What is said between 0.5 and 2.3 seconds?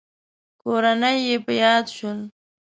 کورنۍ يې په ياد شول.